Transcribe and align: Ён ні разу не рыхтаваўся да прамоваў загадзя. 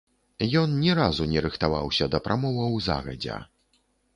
Ён 0.61 0.71
ні 0.83 0.95
разу 0.99 1.27
не 1.35 1.43
рыхтаваўся 1.47 2.09
да 2.15 2.23
прамоваў 2.29 2.81
загадзя. 2.87 3.37